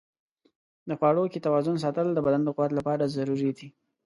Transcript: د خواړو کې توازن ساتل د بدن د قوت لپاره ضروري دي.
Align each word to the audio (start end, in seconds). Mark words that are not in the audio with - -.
د 0.87 0.91
خواړو 0.99 1.23
کې 1.31 1.43
توازن 1.45 1.75
ساتل 1.83 2.07
د 2.13 2.19
بدن 2.25 2.41
د 2.45 2.49
قوت 2.57 2.71
لپاره 2.75 3.11
ضروري 3.15 3.51
دي. 3.57 3.67